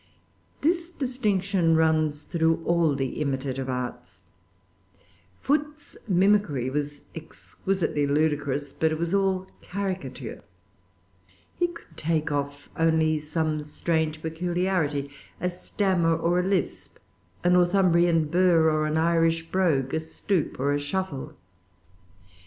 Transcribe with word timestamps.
[Pg 0.01 0.63
382] 0.63 0.67
This 0.69 0.89
distinction 0.89 1.75
runs 1.75 2.23
through 2.23 2.63
all 2.65 2.95
the 2.95 3.21
imitative 3.21 3.69
arts. 3.69 4.21
Foote's 5.41 5.95
mimicry 6.07 6.71
was 6.71 7.03
exquisitely 7.13 8.07
ludicrous, 8.07 8.73
but 8.73 8.91
it 8.91 8.97
was 8.97 9.13
all 9.13 9.45
caricature. 9.61 10.43
He 11.53 11.67
could 11.67 11.95
take 11.97 12.31
off 12.31 12.67
only 12.75 13.19
some 13.19 13.61
strange 13.61 14.23
peculiarity, 14.23 15.11
a 15.39 15.51
stammer 15.51 16.17
or 16.17 16.39
a 16.39 16.47
lisp, 16.47 16.97
a 17.43 17.51
Northumbrian 17.51 18.25
burr 18.27 18.71
or 18.71 18.87
an 18.87 18.97
Irish 18.97 19.51
brogue, 19.51 19.93
a 19.93 19.99
stoop 19.99 20.59
or 20.59 20.73
a 20.73 20.79
shuffle. 20.79 21.35